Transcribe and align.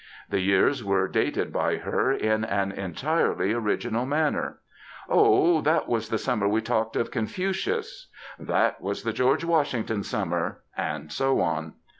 The 0.29 0.39
years 0.39 0.83
were 0.83 1.07
dated 1.07 1.53
by 1.53 1.75
her 1.77 2.11
in 2.11 2.43
an 2.43 2.71
entirely 2.71 3.53
original 3.53 4.03
manner. 4.07 4.57
*^0h, 5.07 5.63
that 5.65 5.87
was 5.87 6.09
the 6.09 6.17
summer 6.17 6.47
we 6.47 6.59
talked 6.59 6.95
of 6.95 7.11
Confucius,'*' 7.11 8.07
^^that 8.41 8.81
was 8.81 9.03
the 9.03 9.13
Greorge 9.13 9.43
Washington 9.43 10.01
summer,^ 10.01 10.55
and 10.75 11.11
so 11.11 11.39
on. 11.39 11.73